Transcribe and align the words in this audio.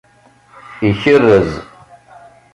Ikerrez 0.89 1.47